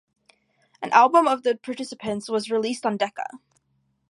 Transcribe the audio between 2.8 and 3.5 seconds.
on Decca.